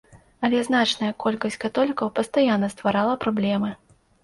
[0.47, 3.75] Але значная колькасць каталікоў пастаянна стварала праблемы.